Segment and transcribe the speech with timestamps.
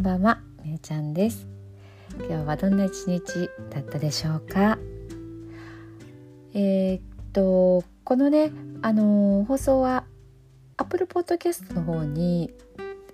[0.00, 1.46] んばんは、めいちゃんです。
[2.20, 4.78] 今日はどんな一日だったでしょうか？
[6.54, 7.02] えー、っ
[7.34, 8.50] とこのね
[8.80, 10.04] あのー、放送は
[10.78, 12.50] Apple Podcast の方に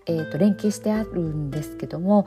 [0.06, 2.24] えー、っと連携してあるんですけども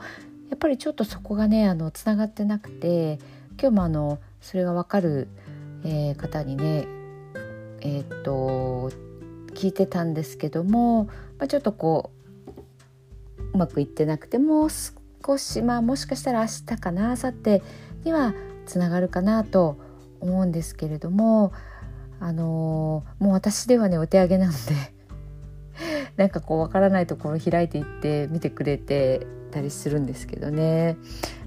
[0.50, 3.18] やっぱりちょっとそこがねあのつながってなくて
[3.58, 5.28] 今日もあのそれがわかる、
[5.84, 6.86] えー、方にね
[7.80, 8.92] えっと
[9.54, 11.12] 聞いてたんですけども、ま
[11.44, 12.19] あ、ちょっとこう
[13.52, 17.62] うまくいってなくても少しまあもしかしたら明日かな明後日
[18.04, 18.34] には
[18.66, 19.78] つながるかなと
[20.20, 21.52] 思うんですけれども
[22.20, 24.58] あのー、もう私ではねお手上げなので
[26.16, 30.96] なんかこうわからないところ開いていって見てくれてたりするんですけどね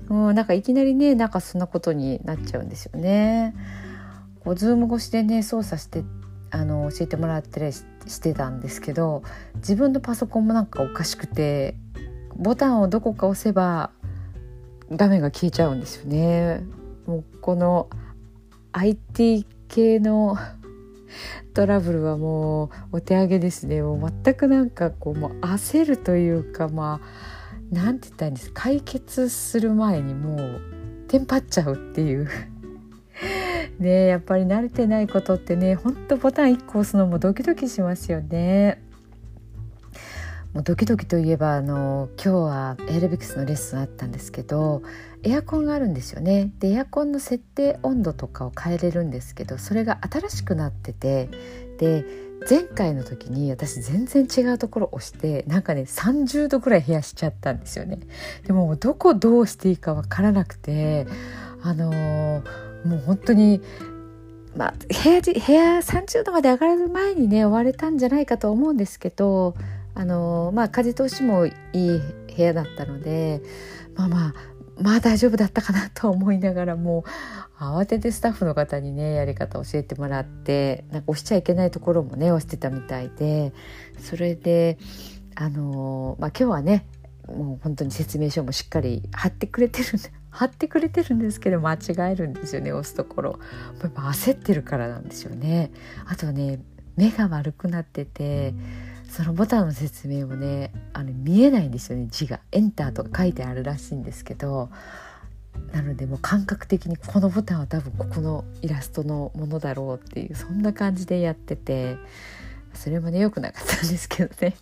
[0.07, 3.55] もうなんかいきなりねなんかそんなことになっちゃうんですよね。
[4.43, 6.03] こうズーム越しでね操作して
[6.51, 7.85] あの教えてもらったりし
[8.21, 9.23] てたんですけど
[9.55, 11.75] 自分のパソコンもなんかおかしくて
[12.37, 13.91] ボタンをどこか押せば
[14.91, 16.63] 画面が消えちゃうんですよね。
[17.05, 17.89] もうこの
[18.71, 20.37] IT 系の
[21.53, 30.61] トラブルはもうお手上げですねもう全くなんかこうもう焦るというかまあなんて言ったらいいんです解決する前にもう
[31.07, 32.27] テンパっちゃうっていう
[33.79, 38.82] ねやっぱり慣れてないことってねほんとボタン1個押すのもドキドキしますよね。
[40.53, 44.83] もうドキドキといえばあの今日はエアロビクスのレッスンあったんですけど
[45.23, 46.51] エアコンがあるんですよね。
[46.59, 51.29] でエアコンの設定温度とかを変えれるんですけどそれが新しくなってて
[51.79, 52.05] で
[52.47, 57.97] 前回の時に私全然違うところを押してなんかね30度ぐらい部屋しちゃったんですよね。
[58.45, 61.07] でもどこどうしていいかわからなくて
[61.63, 63.59] あのー、もう本当に
[64.55, 69.55] まあ部屋部屋30度まで上がる前にね終われたんじゃないかと思うんですけど
[69.95, 71.99] あのまあ風通しもいい
[72.35, 73.41] 部屋だったので
[73.95, 74.33] まあまあ
[74.81, 77.05] まあ大丈夫だったかなと思いながらも
[77.59, 83.53] う慌ててスタッフの方にねやり方教えてもらってなんか押しちゃいけないところもね押してたみたいで
[83.99, 84.77] それで
[85.35, 86.87] あのまあ今日はね
[87.27, 89.85] もう本当に説明書もしっかり貼ってくれてる
[90.29, 93.39] 貼ってくれてるんですけど間違えるんですよね押すところ。
[93.81, 95.71] やっぱ焦ってるからなんですよね。
[96.05, 96.59] あとね
[96.95, 98.53] 目が悪くなってて
[99.13, 102.07] そのボタンの説明もねあの見えないんですよね。
[102.09, 102.39] 字が。
[102.51, 104.71] エンターとか書いてあるらしいんですけど
[105.71, 111.97] なのでもう感覚的にこのボタンは多分ここのイラストのものだろうっていうそんな感じでやってて
[112.73, 114.55] それもね良くなかったんですけどね。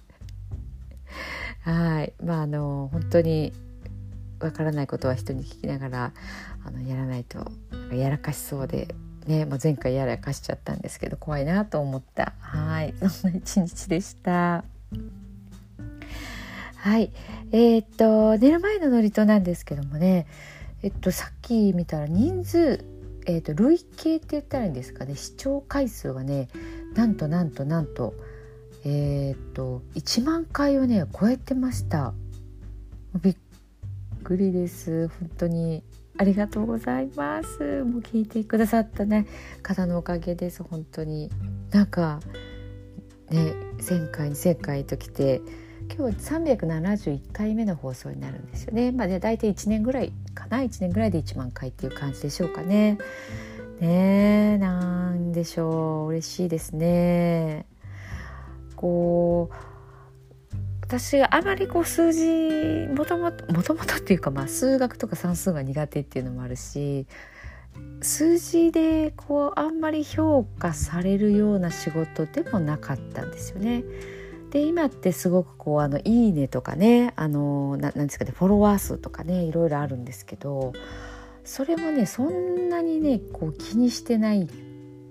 [1.62, 2.14] はい。
[2.22, 3.54] まああの本当に
[4.42, 6.14] わからないことは人に聞きながら
[6.66, 7.50] あのやらないと
[7.94, 8.94] やらかしそうで
[9.28, 12.34] ね、もう前回やらかしちゃったんですけど怖いなと思った。
[12.40, 12.94] はい。
[13.10, 14.64] そんな一日でした。
[16.76, 17.12] はい。
[17.52, 20.26] えー、っと寝る前の祝詞なんですけどもね。
[20.84, 22.84] えっとさっき見たら人数
[23.28, 25.16] えー、っと累計って言ったらいいんですかね。
[25.16, 26.48] 視聴回数がね
[26.96, 28.16] なんとなんとなんと
[28.84, 32.14] えー、っと1万回をね超えてました。
[33.22, 33.36] びっ
[34.24, 35.08] くりです。
[35.08, 35.84] 本当に
[36.22, 37.84] ありがとうございます。
[37.84, 39.26] もう聞いてくださったね
[39.64, 40.62] 方のおかげです。
[40.62, 41.32] 本当に。
[41.72, 42.20] なんか
[43.32, 43.56] ね
[43.90, 45.42] 前回2000回ときて
[45.88, 48.92] 今日は371回目の放送になるんですよね。
[48.92, 50.60] まあね大体1年ぐらいかな。
[50.60, 53.00] 1年ぐらいで1万回っていう感じでしょうかね。
[53.80, 56.10] ねなんでしょう。
[56.10, 57.66] 嬉しいですね。
[58.76, 59.71] こう
[60.92, 62.26] 私があまりこう数字
[62.94, 67.08] もともともともとっていうかまあ数学とか算数が苦手っていうのもあるし
[68.02, 73.86] 数字でこうあんまり評価されるような仕事でもなかったんですよね。
[74.50, 80.74] で今ってすごくこうあの「いいね」とかねあのななんですかねフォロワー数とかねいろいろあるんですけど
[81.46, 84.50] それもねそんなにねこう気にしてない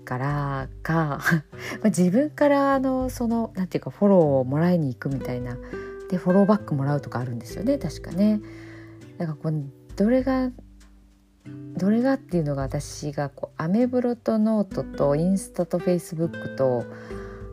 [0.03, 1.21] からか
[1.81, 5.57] ま自分からあのそのなんていうかフォローをもらいに行くみたいな
[6.09, 8.41] でフォローバックもらうとかあるんですよね確かね。
[9.17, 9.63] だかこう
[9.95, 10.51] どれが
[11.77, 16.85] どれがっていうのが私がこうアメブロとノートとインスタとフェイスブックと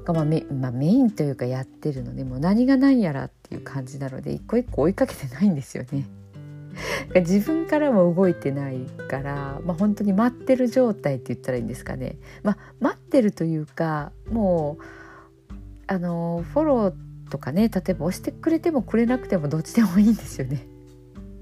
[0.05, 6.07] が、まあメまあ、メインというかやってるのでもう何が何やらっていう感じなので一個一個追いかけてないんですよね。
[7.15, 12.17] 自分からも動いてないから、まあ、本当に待ってる状態って言ったらいいんですかね。
[12.43, 15.55] まあ、待ってるというかもう
[15.87, 20.67] あのフォローとかね例えば押してくれてもくれなくてもどっちでもいいんですよね。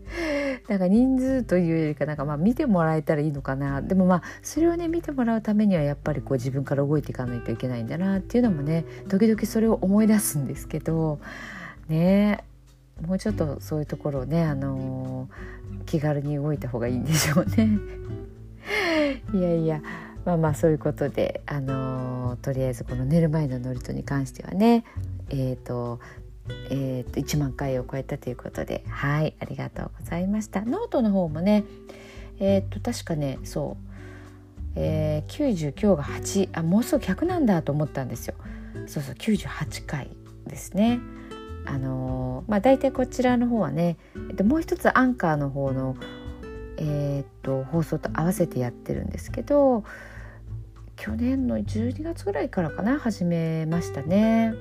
[0.68, 11.20] なんか人数というよりかなんかまあ見てもらえたらいいのかなでもまあそれをね見てもらうためにはやっぱりこう自分から動いていかないといけないんだなっていうのもね時々それを思い出すんですけど
[11.88, 12.55] ねも
[13.16, 17.78] うちょっとそういうところをね、あのー、気軽に動いた方がいいんでしょうね。
[19.34, 19.82] いやいや
[20.24, 24.84] まあまあそういうことで、あのー、とりあえずこの寝る前の祝詞に関してはね
[25.30, 26.00] えっ、ー、と
[26.70, 30.62] えーと、1万回を超えたということではいありがとうございました。
[30.62, 31.64] ノートの方もね
[32.38, 38.34] えっ、ー、と確かねそう、えー、90今日が8あもうすぐ100なんだと思ったんですよ。
[38.86, 40.10] そうそう98回
[40.46, 41.00] ですね。
[41.66, 43.98] あのー、まあ大体こちらの方はね、
[44.30, 45.96] えっと、もう一つアンカーの方の
[46.78, 49.84] えっと放送と合わせてやってるんですけど
[50.96, 54.54] 去年の12月ぐらいからかな始めましたね。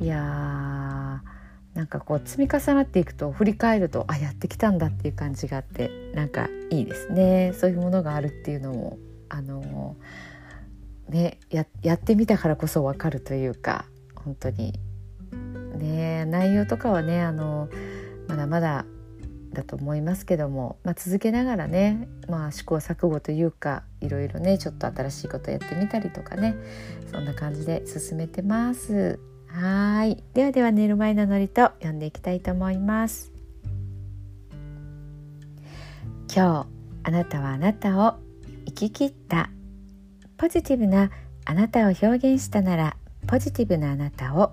[0.00, 7.52] いやーなんかこう積み重なっていくと振り返るとあやってきたんだっていう感じがあってなんかいいですね。
[7.54, 8.98] そういうものがあるっていうのも
[9.28, 9.96] あの
[11.08, 14.78] ねややってみたからこそ分かるというか本当に
[15.72, 17.68] ね内容とかはねあの
[18.28, 18.84] まだまだ
[19.52, 26.56] だと思いますけども、まあ、続けながらね、まあ、試行錯誤というかいろいろねちょっと新しいことやってみたりとかね
[27.10, 29.20] そんな感じで進めてます。
[29.48, 30.24] はい。
[30.32, 33.30] ではでは寝る前のノリと読んでいきたいと思います。
[36.34, 36.66] 今日
[37.02, 38.14] あなたはあなたを
[38.64, 39.50] 生き切った。
[40.38, 41.10] ポジティブな
[41.44, 42.96] あなたを表現したなら
[43.26, 44.52] ポジティブなあなたを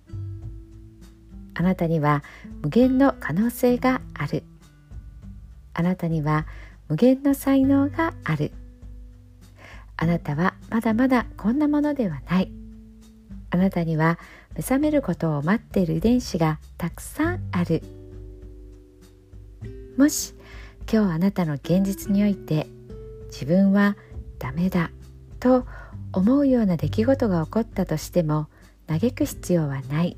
[1.61, 2.23] あなたには
[2.63, 4.43] 無限の可能性がある。
[5.75, 6.47] あなたには
[6.89, 8.51] 無限の才能がある。
[9.95, 12.51] あなたはまだまだこんなものではない。
[13.51, 14.17] あなたには
[14.55, 17.83] 目覚めることを待っている遺伝子がたくさんある。
[19.97, 20.33] もし
[20.91, 22.65] 今日あなたの現実において
[23.29, 23.95] 自分は
[24.39, 24.89] ダメだ
[25.39, 25.67] と
[26.11, 28.47] 思うような出来事が起こったとしても
[28.87, 30.17] 嘆く必要はない。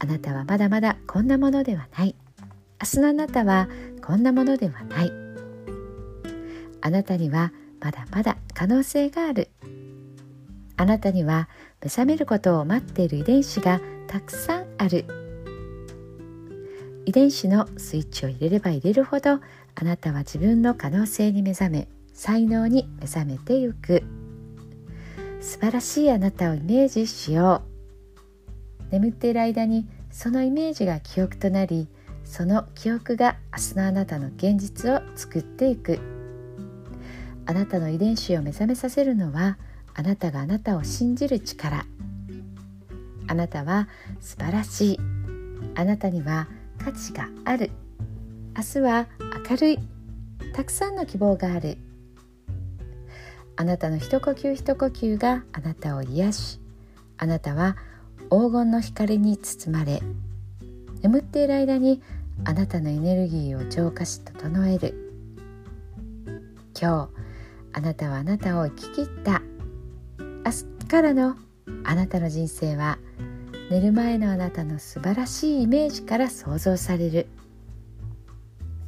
[0.00, 2.14] あなたはまだまだこんなものではない。
[2.80, 3.68] 明日のあなたは
[4.04, 5.12] こんなものではない。
[6.80, 9.50] あなたにはまだまだ可能性がある。
[10.76, 11.48] あなたには
[11.82, 15.04] 目覚めることを待っている遺伝子がたくさんある。
[17.04, 19.40] 遺伝子のスイッチを入れれば入れるほどあ
[19.82, 24.04] なたは自分の可能性に目覚め才能に目覚めてゆく。
[25.40, 27.67] 素晴らしいあなたをイメージしよう。
[28.90, 31.88] 眠っている間にそのイメージが記憶となり
[32.24, 35.98] その記憶が明日のあなたの現実を作っていく。
[37.46, 39.56] あなたの遺伝子を目覚めさせるのは
[39.94, 41.86] あなたがあなたを信じる力。
[43.26, 43.88] あなたは
[44.20, 45.00] 素晴らしい。
[45.74, 46.48] あなたには
[46.84, 47.70] 価値がある。
[48.56, 49.06] 明日は
[49.48, 49.78] 明るい。
[50.54, 51.78] たくさんの希望がある。
[53.60, 56.60] あなたの一呼吸一呼吸があなたを癒し
[57.16, 57.76] あなたは
[58.30, 60.02] 黄金の光に包まれ
[61.00, 62.02] 眠っている間に
[62.44, 64.94] あなたのエネルギーを浄化し整える。
[66.78, 67.10] 今日
[67.72, 69.42] あなたはあなたを生き切った。
[70.18, 71.36] 明日からの
[71.84, 72.98] あなたの人生は
[73.70, 77.26] 寝る前のあなたの素晴らしいイメージから想像される。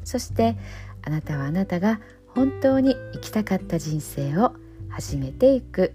[0.04, 0.56] そして
[1.02, 4.52] あなたはあなたが本当に生きたかった人生を
[4.90, 5.94] 始めていく。